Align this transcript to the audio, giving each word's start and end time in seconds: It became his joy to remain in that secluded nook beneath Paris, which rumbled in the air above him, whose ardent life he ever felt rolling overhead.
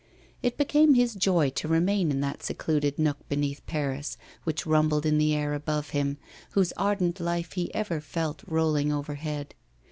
It 0.41 0.57
became 0.57 0.95
his 0.95 1.13
joy 1.13 1.51
to 1.51 1.67
remain 1.67 2.09
in 2.09 2.21
that 2.21 2.41
secluded 2.41 2.97
nook 2.97 3.17
beneath 3.29 3.63
Paris, 3.67 4.17
which 4.45 4.65
rumbled 4.65 5.05
in 5.05 5.19
the 5.19 5.35
air 5.35 5.53
above 5.53 5.89
him, 5.91 6.17
whose 6.53 6.71
ardent 6.75 7.19
life 7.19 7.51
he 7.53 7.71
ever 7.75 8.01
felt 8.01 8.41
rolling 8.47 8.91
overhead. 8.91 9.53